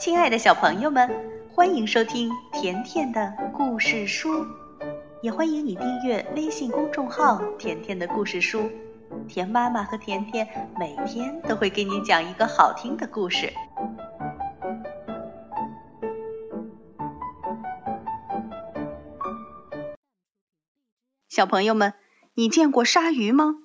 [0.00, 1.10] 亲爱的小朋友们，
[1.52, 4.46] 欢迎收听甜甜的故事书，
[5.20, 8.70] 也欢迎你订阅微信公众号“甜甜的故事书”。
[9.28, 10.48] 甜妈妈和甜甜
[10.78, 13.52] 每天都会给你讲一个好听的故事。
[21.28, 21.92] 小朋友们，
[22.32, 23.56] 你见过鲨鱼吗？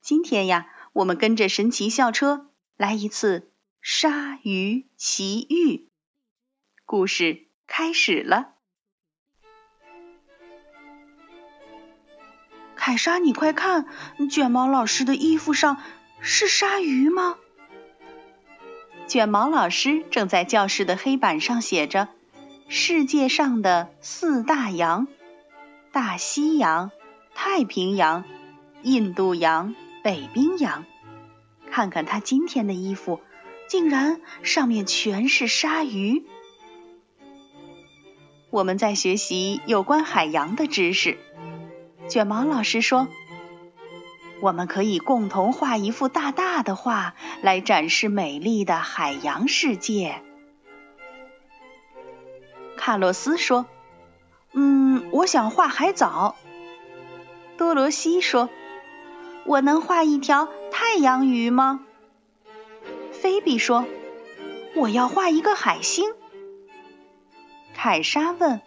[0.00, 3.48] 今天呀，我们跟着神奇校车来一次。
[3.84, 5.88] 鲨鱼奇遇，
[6.84, 8.52] 故事开始了。
[12.76, 13.88] 凯莎，你快看，
[14.30, 15.82] 卷毛老师的衣服上
[16.20, 17.36] 是鲨鱼吗？
[19.08, 22.06] 卷毛老师正在教室的黑板上写着
[22.70, 25.08] ：“世界上的四大洋：
[25.90, 26.92] 大西洋、
[27.34, 28.22] 太平洋、
[28.84, 30.86] 印度洋、北冰洋。”
[31.72, 33.20] 看看他今天的衣服。
[33.72, 36.26] 竟然上面全是鲨鱼！
[38.50, 41.16] 我们在学习有关海洋的知识。
[42.06, 43.08] 卷毛老师说
[44.42, 50.20] ：“我们可以共同画一幅大大的画，来展示美丽的海洋世界。”
[52.76, 53.64] 卡洛斯说
[54.52, 56.36] ：“嗯，我想画海藻。”
[57.56, 58.50] 多罗西说
[59.46, 61.86] ：“我能画一条太阳鱼吗？”
[63.22, 63.86] 菲比说
[64.74, 66.10] ：“我要画一个海星。”
[67.72, 68.60] 凯莎问：“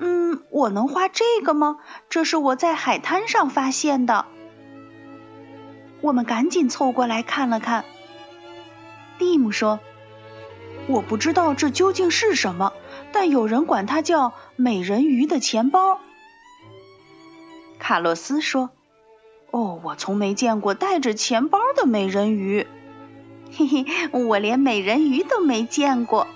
[0.00, 1.78] 嗯，我能画这个吗？
[2.08, 4.26] 这是我在海滩上发现的。”
[6.02, 7.84] 我们赶紧凑过来看了看。
[9.16, 9.78] 蒂姆说
[10.90, 12.72] ：“我不知道这究竟是什么，
[13.12, 16.00] 但有人管它叫美人鱼的钱包。”
[17.78, 18.70] 卡洛斯说
[19.52, 22.66] ：“哦，我从没见过带着钱包的美人鱼。”
[23.58, 26.28] 嘿嘿，我连美人鱼都没见过。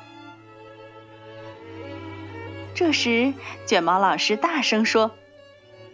[2.74, 3.32] 这时，
[3.64, 5.12] 卷毛老师大声说：“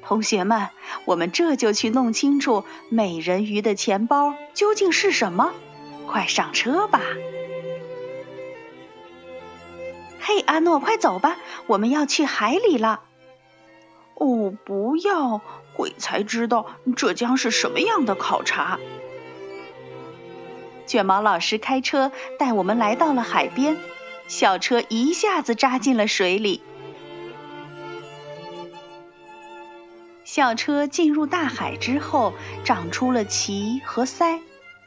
[0.01, 0.71] 同学们，
[1.05, 5.53] 我们这就去弄清楚美人鱼的钱包究竟是什么！
[6.07, 7.03] 快上车吧！”
[10.19, 11.37] 嘿，阿诺，快走吧，
[11.67, 13.03] 我们要去海里了。
[14.15, 15.43] 哦，不要，
[15.77, 16.65] 鬼才知道
[16.97, 18.79] 这将是什么样的考察。
[20.89, 23.77] 卷毛老师开车带我们来到了海边，
[24.27, 26.63] 小车一下子扎进了水里。
[30.25, 32.33] 校车进入大海之后，
[32.65, 34.41] 长出了鳍和鳃。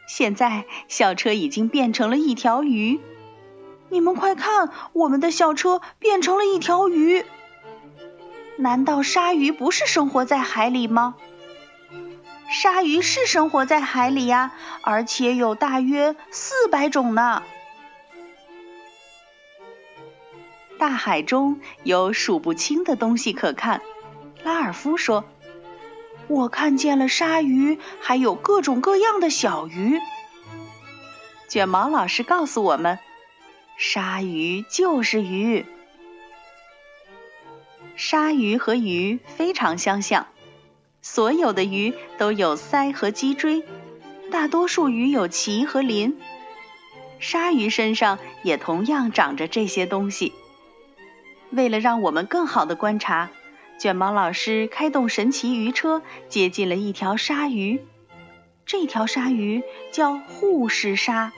[0.07, 2.99] 现在，校车已经变成了一条鱼。
[3.89, 7.23] 你们快看，我们的校车变成了一条鱼。
[8.57, 11.15] 难道鲨鱼不是生活在海里吗？
[12.51, 14.51] 鲨鱼是生活在海里呀，
[14.83, 17.43] 而且有大约四百种呢。
[20.77, 23.81] 大海中有数不清的东西可看。
[24.43, 25.23] 拉尔夫说
[26.27, 29.99] ：“我看见了鲨鱼，还有各种各样的小鱼。”
[31.47, 32.99] 卷毛老师告诉我们
[33.77, 35.65] ：“鲨鱼就是鱼，
[37.95, 40.27] 鲨鱼和鱼非常相像。”
[41.01, 43.63] 所有的鱼都有鳃和脊椎，
[44.31, 46.19] 大多数鱼有鳍和鳞。
[47.19, 50.33] 鲨鱼身上也同样长着这些东西。
[51.49, 53.29] 为了让我们更好的观察，
[53.79, 57.83] 卷毛老师开动神奇鱼车，接近了一条鲨鱼。
[58.65, 61.33] 这条鲨鱼叫护士鲨，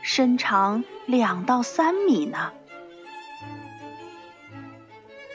[0.00, 2.52] 身长两到三米呢。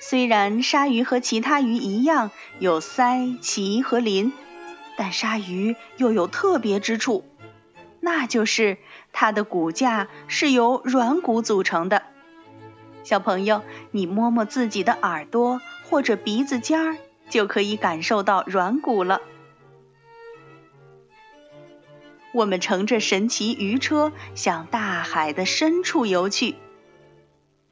[0.07, 2.29] 虽然鲨鱼和其他鱼一样
[2.59, 4.33] 有鳃、鳍和鳞，
[4.97, 7.25] 但鲨鱼又有特别之处，
[8.01, 8.77] 那就是
[9.11, 12.03] 它的骨架是由软骨组成的。
[13.03, 16.97] 小朋友，你摸摸自己的耳朵或者鼻子尖儿，
[17.31, 19.21] 就可以感受到软骨了。
[22.31, 26.53] 我们乘着神奇鱼车向大海的深处游去。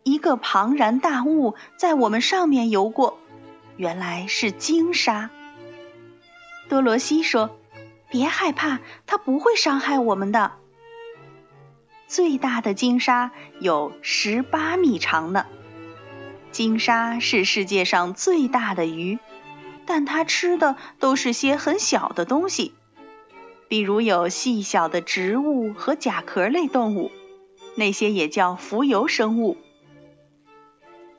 [0.04, 3.18] 一个庞然大物在我们上面游过，
[3.78, 5.30] 原来是鲸鲨。
[6.70, 7.58] 多罗西说
[8.10, 10.54] ：“别害怕，它不会伤害我们的。”
[12.08, 15.46] 最大的鲸鲨有十八米长呢。
[16.52, 19.18] 鲸鲨是世界上最大的鱼，
[19.86, 22.76] 但它吃的都是些很小的东西，
[23.68, 27.12] 比如有细小的植物和甲壳类动物，
[27.76, 29.58] 那些也叫浮游生物。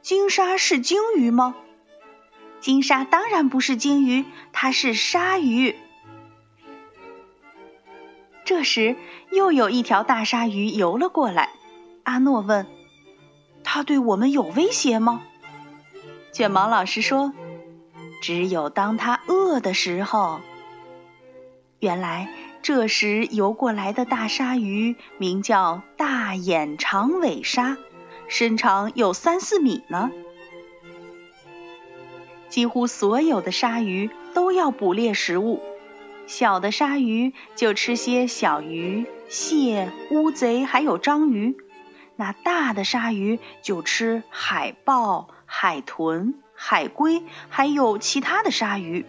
[0.04, 1.54] 鲸鲨是鲸鱼吗？
[2.60, 5.74] 鲸鲨当然不是鲸鱼，它是鲨鱼。
[8.44, 8.96] 这时，
[9.32, 11.48] 又有一条大鲨鱼游了过来。
[12.02, 12.66] 阿诺问
[13.64, 15.22] ：“他对我们有威胁吗？”
[16.32, 17.32] 卷毛老师说
[18.20, 20.42] ：“只有当他饿的时候。”
[21.80, 22.28] 原来
[22.60, 27.78] 这时游过来的大鲨鱼名叫大眼长尾鲨，
[28.28, 30.10] 身长有三四米呢。
[32.48, 35.60] 几乎所有的鲨鱼都要捕猎食物，
[36.26, 41.56] 小的鲨鱼就吃些小鱼、蟹、乌贼，还有章鱼；
[42.14, 49.04] 那大的鲨鱼就吃海豹、海豚、海龟，还有其他的鲨鱼。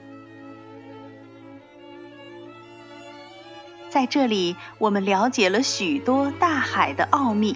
[3.89, 7.55] 在这里，我们了解了许多大海的奥秘。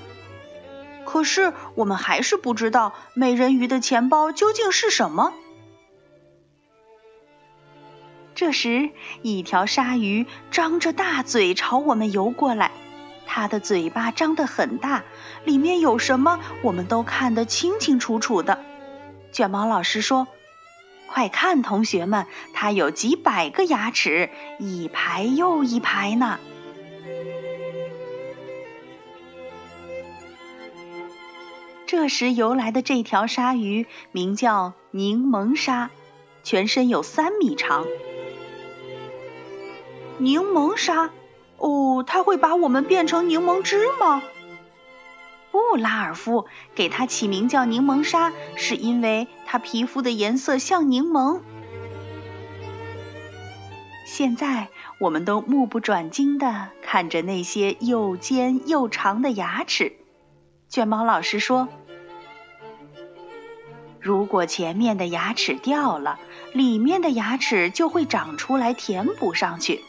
[1.12, 5.34] 可是，我们还是不知道美人鱼的钱包究竟是什么。
[8.36, 8.92] 这时，
[9.24, 12.70] 一条鲨鱼张着大嘴朝我们游过来，
[13.26, 15.04] 它的嘴巴张得很大，
[15.46, 18.64] 里面有什么我们都看得清清楚楚的。
[19.32, 20.28] 卷毛老师说
[21.10, 24.30] ：“快看，同学们，它有几百个牙齿，
[24.60, 26.38] 一排又一排呢。”
[31.90, 35.90] 这时游来的这条鲨鱼名叫柠檬鲨，
[36.44, 37.84] 全身有三米长。
[40.20, 41.10] 柠檬鲨，
[41.58, 44.22] 哦，它会把我们变成柠檬汁吗？
[45.52, 46.46] 不，拉尔夫，
[46.76, 51.42] 给它起名叫柠檬鲨，是因为它皮肤的颜色像柠檬。
[54.06, 54.68] 现在，
[55.00, 59.94] 我们都目不转睛地看着那些又尖又长的牙齿。
[60.70, 61.68] 卷毛老师说
[64.02, 66.20] ：“如果前面的牙齿掉了，
[66.54, 69.84] 里面的牙齿就会长出来填补上去。”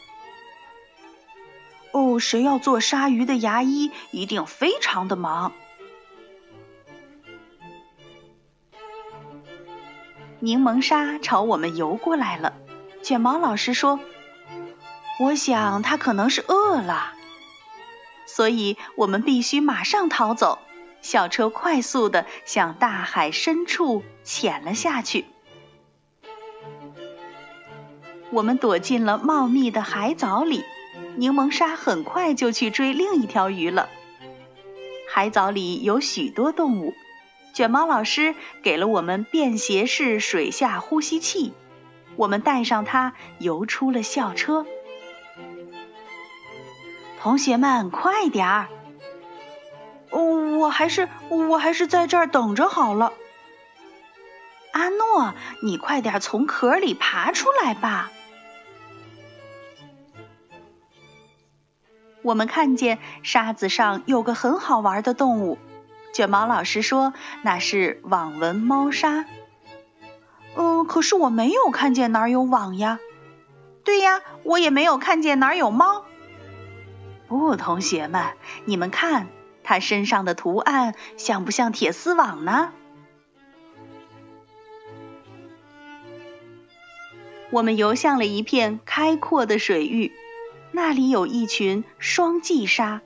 [1.93, 5.51] 哦，谁要做鲨鱼的牙医，一定非常的忙。
[10.39, 12.53] 柠檬鲨朝我们游过来了，
[13.03, 13.99] 卷毛老师说
[15.19, 17.13] ：“我想它可能是饿了，
[18.25, 20.59] 所以我们必须马上逃走。”
[21.01, 25.25] 小车快速的向大海深处潜了下去。
[28.31, 30.63] 我们躲进了茂密的海藻里。
[31.17, 33.89] 柠檬鲨很快就去追另一条鱼了。
[35.09, 36.93] 海藻里有许多动物，
[37.53, 38.33] 卷毛老师
[38.63, 41.53] 给了我们便携式水下呼吸器，
[42.15, 44.65] 我们带上它游出了校车。
[47.19, 48.69] 同学们，快点儿！
[50.11, 53.13] 哦，我还是我还是在这儿等着好了。
[54.71, 58.11] 阿诺，你快点从壳里爬出来吧。
[62.21, 65.57] 我们看见沙子上有个很好玩的动物，
[66.13, 69.25] 卷毛老师说那是网纹猫鲨。
[70.55, 72.99] 嗯，可是我没有看见哪儿有网呀。
[73.83, 76.05] 对呀，我也没有看见哪儿有猫。
[77.27, 79.27] 不，同学们，你们看
[79.63, 82.73] 它身上的图案像不像铁丝网呢？
[87.51, 90.13] 我们游向了一片开阔的水域。
[90.73, 93.01] 那里有一群双髻鲨，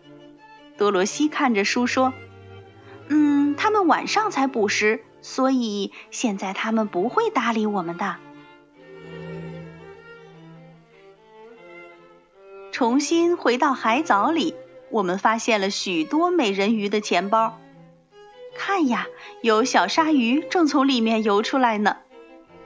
[0.78, 2.14] 多罗西看着书说
[3.10, 8.18] ：“嗯，他们晚上才捕食，所以现在他们不会搭理我们的。”
[12.72, 14.54] 重新回到海藻里，
[14.90, 17.60] 我们发现了许多美人鱼的钱包。
[18.56, 19.08] 看呀，
[19.42, 21.98] 有小鲨鱼正从里面游出来呢。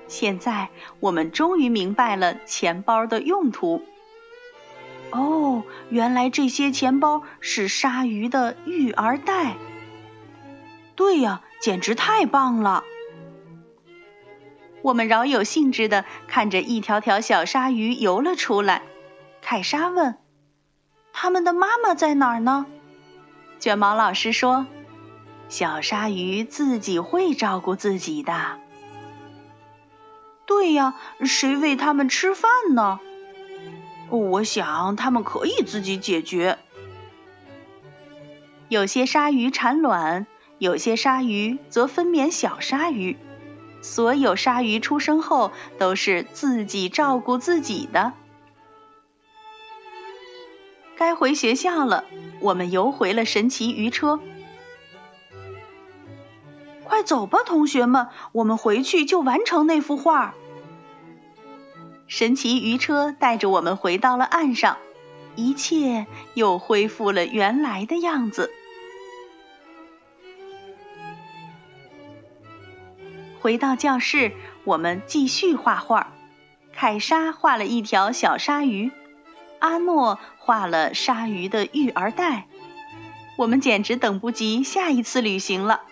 [0.07, 3.83] 现在我们终于明白了钱包的用途。
[5.11, 9.55] 哦，原来这些钱包是鲨鱼的育儿袋。
[10.95, 12.83] 对呀，简直太棒了！
[14.81, 18.83] 我们饶有兴致的看着一条条小鲨鱼游了出来。
[19.41, 20.17] 凯莎问
[21.21, 22.65] ：“他们的妈妈在哪儿呢？”
[23.59, 24.67] 卷毛老师说
[25.49, 28.61] ：“小鲨鱼自己会照顾自己的。”
[30.47, 30.95] 对呀，
[31.25, 33.01] 谁喂它们吃饭呢？
[34.09, 36.57] 我想他们可以自己解决。
[38.69, 40.25] 有些鲨鱼产卵，
[40.57, 43.17] 有些鲨鱼则分娩小鲨鱼。
[43.81, 48.13] 所有鲨鱼出生后都是自己照顾自己的。
[50.99, 52.03] 该回学校了，
[52.41, 54.19] 我们游回了神奇鱼车。
[56.83, 60.35] 快走吧，同学们，我们回去就完成那幅画。
[62.07, 64.75] 神奇鱼车带着我们回到了岸上，
[65.37, 68.51] 一切又恢复了原来的样子。
[73.39, 74.33] 回到教室，
[74.65, 76.11] 我们继续画画，
[76.73, 78.91] 凯莎画了一条小鲨鱼。
[79.59, 82.47] 阿诺画了鲨鱼的育儿袋。
[83.37, 85.83] 我们简直等不及下一次旅行了。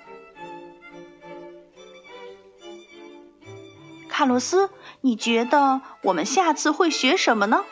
[4.10, 4.70] 卡洛斯，
[5.02, 7.64] 你觉得我们下次会学什么呢？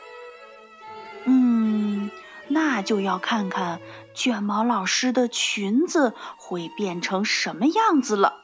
[1.26, 2.12] 嗯，
[2.48, 3.82] 那就要看看
[4.14, 8.44] 卷毛老师的裙子会变成什么样子了。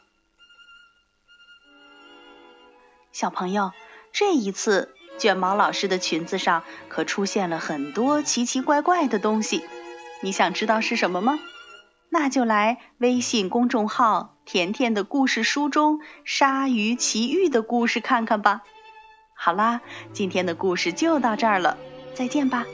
[3.12, 3.72] 小朋友，
[4.12, 9.64] 这一次卷毛老师的裙子上可出现了很多奇奇怪怪的东西，
[10.22, 11.40] 你想知道是什么吗？
[12.10, 18.64] 那就来微信公众号“甜甜的故事书”中《鲨鱼奇遇》的故事看看吧。
[19.34, 21.78] 好啦，今天的故事就到这儿了，
[22.14, 22.66] 再见吧。